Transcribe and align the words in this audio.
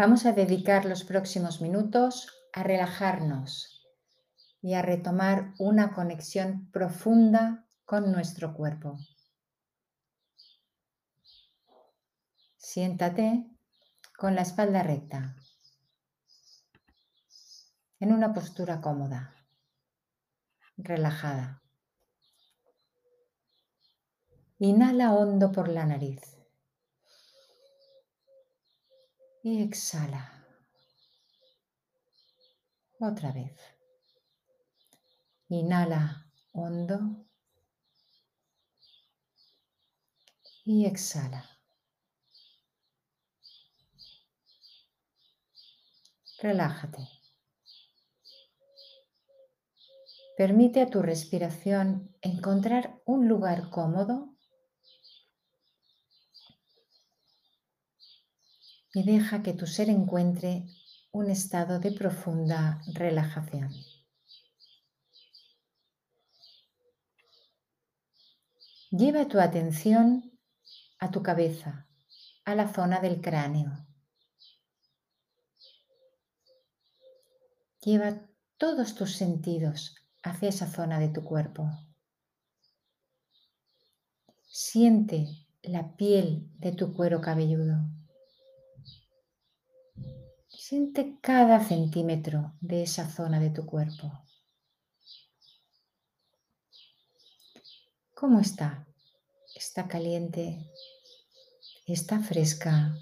Vamos 0.00 0.26
a 0.26 0.32
dedicar 0.32 0.84
los 0.84 1.02
próximos 1.02 1.60
minutos 1.60 2.32
a 2.52 2.62
relajarnos 2.62 3.84
y 4.62 4.74
a 4.74 4.80
retomar 4.80 5.54
una 5.58 5.92
conexión 5.92 6.70
profunda 6.70 7.66
con 7.84 8.12
nuestro 8.12 8.54
cuerpo. 8.54 8.96
Siéntate 12.56 13.44
con 14.16 14.36
la 14.36 14.42
espalda 14.42 14.84
recta, 14.84 15.34
en 17.98 18.12
una 18.12 18.32
postura 18.32 18.80
cómoda, 18.80 19.34
relajada. 20.76 21.60
Inhala 24.60 25.12
hondo 25.12 25.50
por 25.50 25.66
la 25.66 25.84
nariz 25.86 26.37
y 29.42 29.62
exhala. 29.62 30.32
Otra 33.00 33.32
vez. 33.32 33.56
Inhala 35.48 36.26
hondo 36.52 37.26
y 40.64 40.86
exhala. 40.86 41.44
Relájate. 46.40 47.08
Permite 50.36 50.82
a 50.82 50.86
tu 50.88 51.02
respiración 51.02 52.14
encontrar 52.20 53.00
un 53.04 53.26
lugar 53.26 53.70
cómodo 53.70 54.37
y 58.94 59.02
deja 59.04 59.42
que 59.42 59.52
tu 59.52 59.66
ser 59.66 59.90
encuentre 59.90 60.66
un 61.10 61.30
estado 61.30 61.78
de 61.78 61.92
profunda 61.92 62.80
relajación. 62.94 63.70
Lleva 68.90 69.28
tu 69.28 69.38
atención 69.38 70.32
a 70.98 71.10
tu 71.10 71.22
cabeza, 71.22 71.86
a 72.44 72.54
la 72.54 72.72
zona 72.72 73.00
del 73.00 73.20
cráneo. 73.20 73.86
Lleva 77.82 78.22
todos 78.56 78.94
tus 78.94 79.16
sentidos 79.16 79.94
hacia 80.22 80.48
esa 80.48 80.66
zona 80.66 80.98
de 80.98 81.08
tu 81.08 81.22
cuerpo. 81.22 81.70
Siente 84.46 85.26
la 85.62 85.94
piel 85.96 86.50
de 86.58 86.72
tu 86.72 86.94
cuero 86.94 87.20
cabelludo. 87.20 87.97
Siente 90.68 91.18
cada 91.22 91.64
centímetro 91.64 92.52
de 92.60 92.82
esa 92.82 93.08
zona 93.08 93.40
de 93.40 93.48
tu 93.48 93.64
cuerpo. 93.64 94.12
¿Cómo 98.14 98.38
está? 98.38 98.86
¿Está 99.56 99.88
caliente? 99.88 100.70
¿Está 101.86 102.20
fresca? 102.20 102.94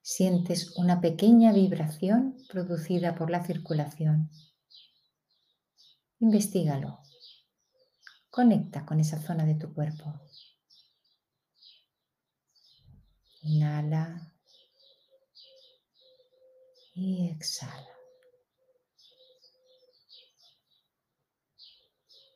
Sientes 0.00 0.76
una 0.76 1.00
pequeña 1.00 1.52
vibración 1.52 2.38
producida 2.48 3.16
por 3.16 3.30
la 3.30 3.44
circulación. 3.44 4.30
Investígalo. 6.20 7.00
Conecta 8.30 8.86
con 8.86 9.00
esa 9.00 9.20
zona 9.20 9.44
de 9.44 9.56
tu 9.56 9.74
cuerpo. 9.74 10.20
Inhala 13.42 14.37
y 16.98 17.28
exhala. 17.30 17.96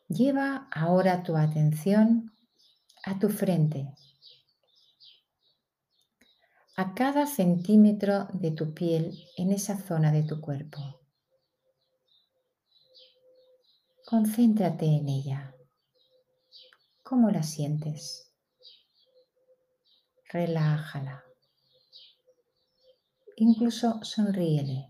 Lleva 0.08 0.68
ahora 0.70 1.24
tu 1.24 1.36
atención 1.36 2.32
a 3.04 3.18
tu 3.18 3.28
frente, 3.28 3.88
a 6.76 6.94
cada 6.94 7.26
centímetro 7.26 8.28
de 8.34 8.52
tu 8.52 8.72
piel 8.72 9.18
en 9.36 9.50
esa 9.50 9.76
zona 9.80 10.12
de 10.12 10.22
tu 10.22 10.40
cuerpo. 10.40 10.78
Concéntrate 14.06 14.86
en 14.86 15.08
ella. 15.08 15.56
¿Cómo 17.02 17.30
la 17.30 17.42
sientes? 17.42 18.32
Relájala. 20.30 21.24
Incluso 23.36 24.02
sonríele. 24.04 24.88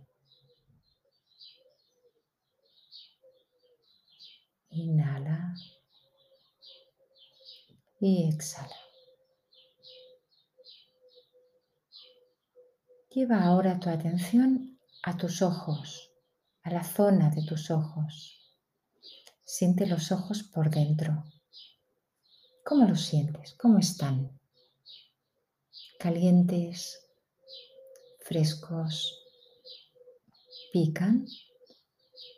Inhala 4.70 5.54
y 8.00 8.28
exhala. 8.28 8.76
Lleva 13.10 13.44
ahora 13.44 13.78
tu 13.78 13.90
atención 13.90 14.80
a 15.02 15.16
tus 15.16 15.42
ojos, 15.42 16.10
a 16.62 16.70
la 16.70 16.82
zona 16.82 17.28
de 17.30 17.44
tus 17.44 17.70
ojos. 17.70 18.40
Siente 19.44 19.86
los 19.86 20.10
ojos 20.10 20.42
por 20.42 20.70
dentro. 20.70 21.24
¿Cómo 22.64 22.86
los 22.88 23.02
sientes? 23.02 23.54
¿Cómo 23.60 23.78
están? 23.78 24.40
¿Calientes? 25.98 27.11
¿Frescos? 28.24 29.18
¿Pican? 30.72 31.26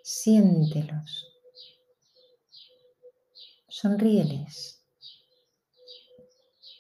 Siéntelos. 0.03 1.27
Sonríeles. 3.69 4.83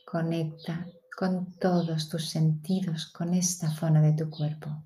Conecta 0.06 0.86
con 1.16 1.56
todos 1.58 2.08
tus 2.08 2.28
sentidos, 2.28 3.06
con 3.06 3.34
esta 3.34 3.70
zona 3.74 4.00
de 4.00 4.12
tu 4.12 4.30
cuerpo. 4.30 4.82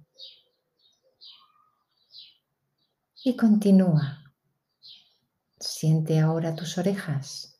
Y 3.24 3.36
continúa. 3.36 4.24
Siente 5.58 6.20
ahora 6.20 6.54
tus 6.54 6.78
orejas. 6.78 7.58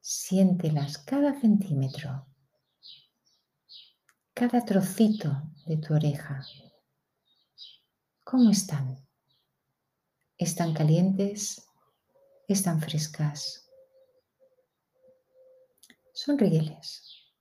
Siéntelas 0.00 0.98
cada 0.98 1.38
centímetro, 1.40 2.27
cada 4.38 4.64
trocito 4.64 5.42
de 5.66 5.78
tu 5.78 5.94
oreja. 5.94 6.46
¿Cómo 8.22 8.52
están? 8.52 9.04
¿Están 10.36 10.74
calientes? 10.74 11.66
¿Están 12.46 12.80
frescas? 12.80 13.68
Sonríeles. 16.12 17.32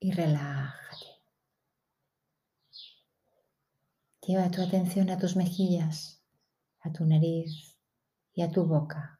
Y 0.00 0.10
relájate. 0.10 1.06
Lleva 4.26 4.50
tu 4.50 4.60
atención 4.60 5.08
a 5.10 5.18
tus 5.18 5.36
mejillas, 5.36 6.20
a 6.80 6.92
tu 6.92 7.04
nariz 7.04 7.76
y 8.32 8.42
a 8.42 8.50
tu 8.50 8.64
boca. 8.64 9.13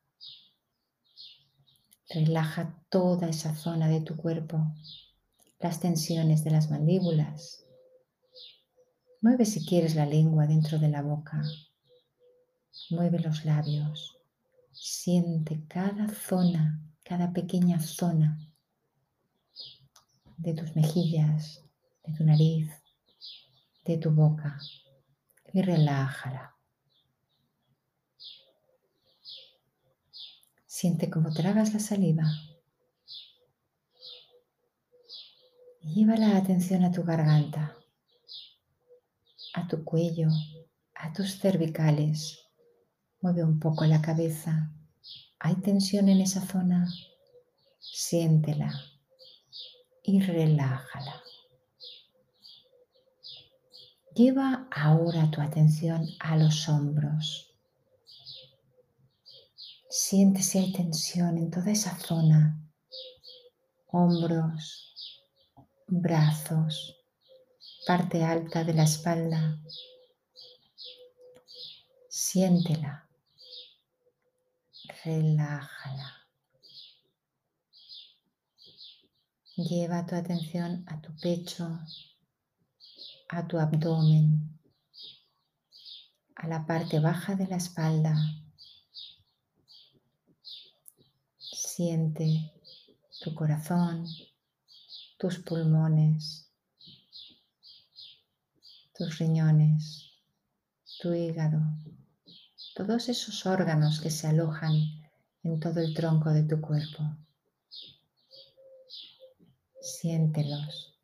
Relaja 2.08 2.82
toda 2.90 3.28
esa 3.28 3.54
zona 3.54 3.88
de 3.88 4.00
tu 4.00 4.16
cuerpo, 4.16 4.58
las 5.58 5.80
tensiones 5.80 6.44
de 6.44 6.50
las 6.50 6.70
mandíbulas. 6.70 7.64
Mueve 9.22 9.46
si 9.46 9.64
quieres 9.64 9.94
la 9.94 10.04
lengua 10.04 10.46
dentro 10.46 10.78
de 10.78 10.88
la 10.88 11.00
boca. 11.00 11.42
Mueve 12.90 13.18
los 13.20 13.44
labios. 13.44 14.18
Siente 14.70 15.64
cada 15.66 16.08
zona, 16.08 16.82
cada 17.04 17.32
pequeña 17.32 17.80
zona 17.80 18.38
de 20.36 20.52
tus 20.52 20.76
mejillas, 20.76 21.62
de 22.04 22.12
tu 22.12 22.24
nariz, 22.24 22.70
de 23.84 23.96
tu 23.96 24.10
boca 24.10 24.58
y 25.52 25.62
relájala. 25.62 26.54
Siente 30.84 31.08
cómo 31.08 31.32
tragas 31.32 31.72
la 31.72 31.80
saliva 31.80 32.24
y 35.80 35.94
lleva 35.94 36.14
la 36.16 36.36
atención 36.36 36.84
a 36.84 36.92
tu 36.92 37.02
garganta, 37.02 37.74
a 39.54 39.66
tu 39.66 39.82
cuello, 39.82 40.28
a 40.94 41.10
tus 41.14 41.38
cervicales 41.38 42.38
Mueve 43.22 43.44
un 43.44 43.58
poco 43.58 43.86
la 43.86 44.02
cabeza. 44.02 44.74
¿Hay 45.38 45.54
tensión 45.54 46.10
en 46.10 46.20
esa 46.20 46.42
zona? 46.42 46.86
Siéntela 47.78 48.78
y 50.02 50.20
relájala. 50.20 51.22
Lleva 54.14 54.68
ahora 54.70 55.30
tu 55.30 55.40
atención 55.40 56.06
a 56.20 56.36
los 56.36 56.68
hombros. 56.68 57.53
Siente 59.96 60.42
si 60.42 60.58
hay 60.58 60.72
tensión 60.72 61.38
en 61.38 61.52
toda 61.52 61.70
esa 61.70 61.96
zona. 61.96 62.60
hombros, 63.86 65.22
brazos, 65.86 66.96
parte 67.86 68.24
alta 68.24 68.64
de 68.64 68.74
la 68.74 68.82
espalda. 68.82 69.56
Siéntela. 72.08 73.08
Relájala. 75.04 76.26
Lleva 79.54 80.04
tu 80.06 80.16
atención 80.16 80.84
a 80.88 81.00
tu 81.00 81.14
pecho, 81.18 81.78
a 83.28 83.46
tu 83.46 83.60
abdomen, 83.60 84.58
a 86.34 86.48
la 86.48 86.66
parte 86.66 86.98
baja 86.98 87.36
de 87.36 87.46
la 87.46 87.56
espalda. 87.58 88.16
Siente 91.76 92.52
tu 93.20 93.34
corazón, 93.34 94.06
tus 95.18 95.40
pulmones, 95.40 96.48
tus 98.96 99.18
riñones, 99.18 100.12
tu 101.00 101.12
hígado, 101.12 101.58
todos 102.76 103.08
esos 103.08 103.44
órganos 103.46 104.00
que 104.00 104.12
se 104.12 104.28
alojan 104.28 104.72
en 105.42 105.58
todo 105.58 105.80
el 105.80 105.94
tronco 105.94 106.30
de 106.30 106.44
tu 106.44 106.60
cuerpo. 106.60 107.02
Siéntelos. 109.80 110.94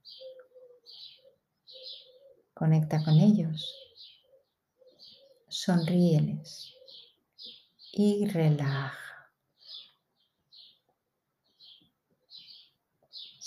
Conecta 2.54 3.02
con 3.02 3.18
ellos. 3.18 3.74
Sonríeles 5.48 6.74
y 7.92 8.24
relaja. 8.26 9.09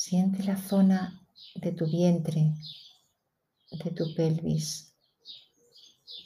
Siente 0.05 0.43
la 0.43 0.57
zona 0.57 1.25
de 1.55 1.71
tu 1.71 1.85
vientre 1.85 2.53
de 3.71 3.91
tu 3.91 4.13
pelvis. 4.13 4.93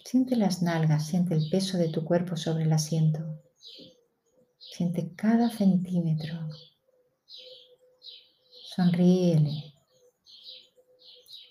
Siente 0.03 0.35
las 0.35 0.63
nalgas, 0.63 1.05
siente 1.05 1.35
el 1.35 1.47
peso 1.51 1.77
de 1.77 1.89
tu 1.89 2.03
cuerpo 2.03 2.35
sobre 2.37 2.63
el 2.63 2.73
asiento. 2.73 3.19
Siente 4.57 5.13
cada 5.15 5.51
centímetro. 5.51 6.49
Sonríele 8.75 9.75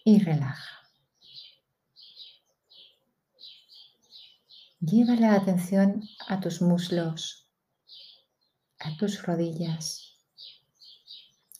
y 0.05 0.19
relaja. 0.19 0.81
Lleva 4.81 5.15
la 5.15 5.35
atención 5.35 6.03
a 6.27 6.41
tus 6.41 6.61
muslos, 6.61 7.49
a 8.81 8.97
tus 8.97 9.23
rodillas, 9.23 10.16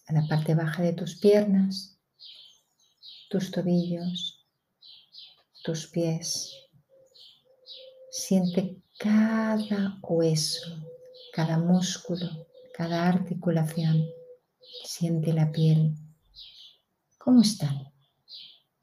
a 0.07 0.13
la 0.13 0.27
parte 0.29 0.55
baja 0.55 0.83
de 0.83 0.93
tus 0.93 1.17
piernas 1.17 1.97
tus 3.29 3.51
tobillos, 3.51 4.47
tus 5.65 5.87
pies. 5.89 6.53
Siente 8.11 8.81
cada 8.99 9.99
hueso, 10.03 10.67
cada 11.33 11.59
músculo, 11.59 12.47
cada 12.73 13.09
articulación. 13.09 14.07
Siente 14.85 15.33
la 15.33 15.51
piel. 15.51 15.95
¿Cómo 17.19 17.43
están? 17.43 17.93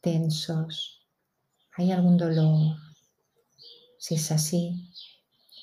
¿Tensos? 0.01 1.07
¿Hay 1.77 1.91
algún 1.91 2.17
dolor? 2.17 2.75
Si 3.97 4.15
es 4.15 4.31
así, 4.31 4.91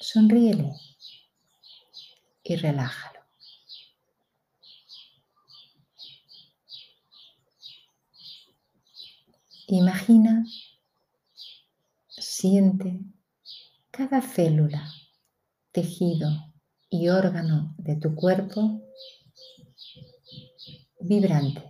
sonríele 0.00 0.72
y 2.42 2.56
relájalo. 2.56 3.19
Imagina, 9.72 10.44
siente 12.08 13.04
cada 13.92 14.20
célula, 14.20 14.84
tejido 15.70 16.28
y 16.88 17.08
órgano 17.08 17.76
de 17.78 17.94
tu 17.94 18.16
cuerpo 18.16 18.82
vibrante, 20.98 21.62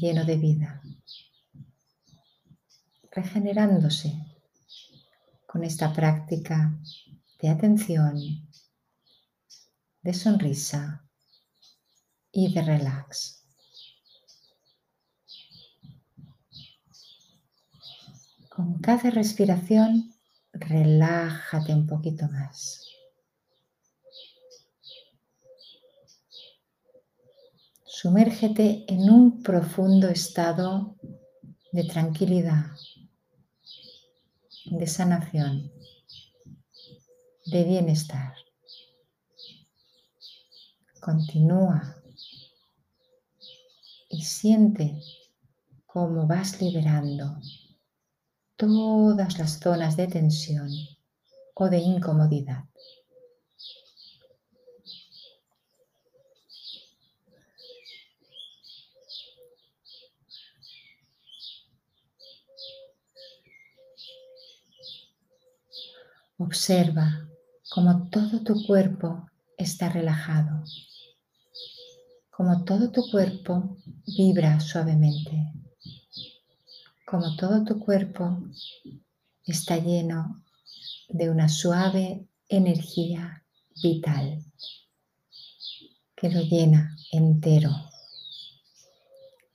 lleno 0.00 0.24
de 0.24 0.36
vida, 0.36 0.80
regenerándose 3.10 4.14
con 5.48 5.64
esta 5.64 5.92
práctica 5.92 6.78
de 7.42 7.48
atención, 7.48 8.48
de 10.02 10.14
sonrisa 10.14 11.04
y 12.30 12.54
de 12.54 12.62
relax. 12.62 13.39
Con 18.60 18.78
cada 18.80 19.08
respiración, 19.08 20.12
relájate 20.52 21.72
un 21.72 21.86
poquito 21.86 22.28
más. 22.28 22.86
Sumérgete 27.86 28.84
en 28.86 29.08
un 29.08 29.42
profundo 29.42 30.08
estado 30.10 30.94
de 31.72 31.84
tranquilidad, 31.84 32.66
de 34.66 34.86
sanación, 34.86 35.72
de 37.46 37.64
bienestar. 37.64 38.34
Continúa 41.00 41.96
y 44.10 44.20
siente 44.20 45.00
cómo 45.86 46.26
vas 46.26 46.60
liberando 46.60 47.40
todas 48.60 49.38
las 49.38 49.58
zonas 49.58 49.96
de 49.96 50.06
tensión 50.06 50.68
o 51.54 51.70
de 51.70 51.78
incomodidad. 51.78 52.64
Observa 66.36 67.26
cómo 67.70 68.10
todo 68.10 68.42
tu 68.42 68.66
cuerpo 68.66 69.30
está 69.56 69.88
relajado, 69.88 70.64
cómo 72.30 72.62
todo 72.64 72.90
tu 72.90 73.10
cuerpo 73.10 73.78
vibra 74.06 74.60
suavemente 74.60 75.59
como 77.10 77.34
todo 77.34 77.64
tu 77.64 77.80
cuerpo 77.80 78.38
está 79.44 79.78
lleno 79.78 80.44
de 81.08 81.28
una 81.28 81.48
suave 81.48 82.28
energía 82.48 83.44
vital 83.82 84.44
que 86.14 86.30
lo 86.30 86.40
llena 86.42 86.96
entero, 87.10 87.70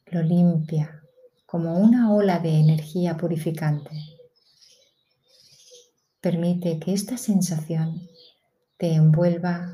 lo 0.08 0.22
limpia 0.22 1.02
como 1.46 1.78
una 1.78 2.14
ola 2.14 2.40
de 2.40 2.60
energía 2.60 3.16
purificante. 3.16 3.92
Permite 6.20 6.78
que 6.78 6.92
esta 6.92 7.18
sensación 7.18 8.10
te 8.76 8.96
envuelva, 8.96 9.72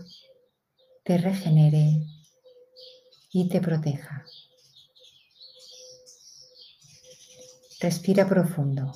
te 1.04 1.18
regenere 1.18 2.06
y 3.32 3.50
te 3.50 3.60
proteja. 3.60 4.24
Respira 7.82 8.28
profundo. 8.28 8.92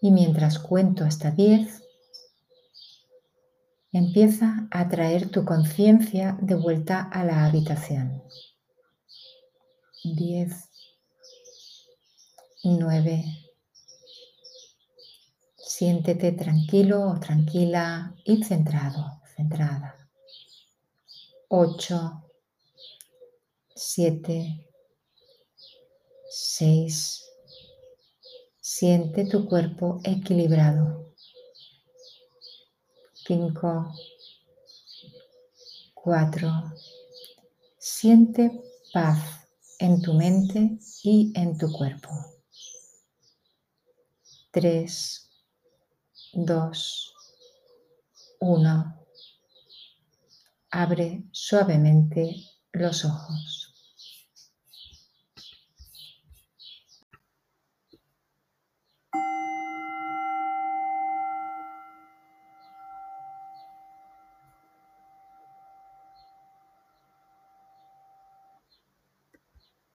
Y 0.00 0.10
mientras 0.10 0.58
cuento 0.58 1.04
hasta 1.04 1.30
10, 1.30 1.82
empieza 3.92 4.66
a 4.70 4.88
traer 4.88 5.28
tu 5.30 5.44
conciencia 5.44 6.38
de 6.40 6.54
vuelta 6.54 7.02
a 7.02 7.22
la 7.22 7.44
habitación. 7.44 8.22
10, 10.04 10.70
9, 12.64 13.24
siéntete 15.58 16.32
tranquilo 16.32 17.10
o 17.10 17.20
tranquila 17.20 18.14
y 18.24 18.42
centrado, 18.42 19.20
centrada. 19.36 20.08
8, 21.48 22.24
7, 23.74 24.66
6. 26.38 27.24
Siente 28.60 29.24
tu 29.24 29.48
cuerpo 29.48 30.00
equilibrado. 30.04 31.14
5. 33.14 33.94
4. 35.94 36.72
Siente 37.78 38.50
paz 38.92 39.48
en 39.78 40.02
tu 40.02 40.12
mente 40.12 40.78
y 41.02 41.32
en 41.34 41.56
tu 41.56 41.72
cuerpo. 41.72 42.10
3, 44.50 45.30
2, 46.34 47.14
1. 48.40 49.06
abre 50.70 51.24
suavemente 51.32 52.36
los 52.72 53.06
ojos. 53.06 53.55